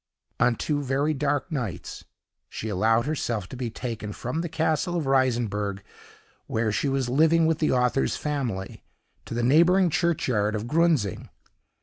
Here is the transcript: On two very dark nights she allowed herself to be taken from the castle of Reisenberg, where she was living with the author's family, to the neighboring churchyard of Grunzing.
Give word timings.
On 0.39 0.55
two 0.55 0.81
very 0.81 1.13
dark 1.13 1.51
nights 1.51 2.05
she 2.49 2.69
allowed 2.69 3.05
herself 3.05 3.47
to 3.49 3.55
be 3.55 3.69
taken 3.69 4.13
from 4.13 4.41
the 4.41 4.49
castle 4.49 4.95
of 4.97 5.05
Reisenberg, 5.05 5.83
where 6.47 6.71
she 6.71 6.89
was 6.89 7.07
living 7.07 7.45
with 7.45 7.59
the 7.59 7.71
author's 7.71 8.15
family, 8.15 8.83
to 9.25 9.35
the 9.35 9.43
neighboring 9.43 9.91
churchyard 9.91 10.55
of 10.55 10.65
Grunzing. 10.65 11.29